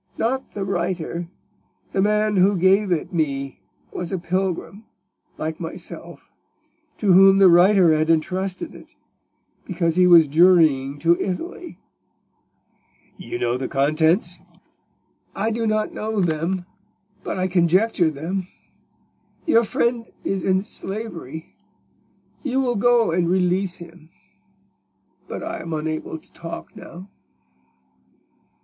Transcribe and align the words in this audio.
"Not 0.17 0.53
the 0.55 0.65
writer. 0.65 1.29
The 1.91 2.01
man 2.01 2.37
who 2.37 2.57
gave 2.57 2.91
it 2.91 3.13
me 3.13 3.61
was 3.91 4.11
a 4.11 4.17
pilgrim, 4.17 4.85
like 5.37 5.59
myself, 5.59 6.31
to 6.97 7.13
whom 7.13 7.37
the 7.37 7.47
writer 7.51 7.93
had 7.93 8.09
intrusted 8.09 8.73
it, 8.73 8.95
because 9.63 9.97
he 9.97 10.07
was 10.07 10.27
journeying 10.27 10.97
to 11.01 11.21
Italy." 11.21 11.79
"You 13.17 13.37
know 13.37 13.57
the 13.57 13.67
contents?" 13.67 14.39
"I 15.35 15.51
do 15.51 15.67
not 15.67 15.93
know 15.93 16.19
them, 16.19 16.65
but 17.23 17.37
I 17.37 17.47
conjecture 17.47 18.09
them. 18.09 18.47
Your 19.45 19.63
friend 19.63 20.07
is 20.23 20.43
in 20.43 20.63
slavery: 20.63 21.55
you 22.41 22.59
will 22.59 22.73
go 22.75 23.11
and 23.11 23.29
release 23.29 23.75
him. 23.77 24.09
But 25.27 25.43
I 25.43 25.59
am 25.59 25.73
unable 25.73 26.17
to 26.17 26.33
talk 26.33 26.75
now." 26.75 27.07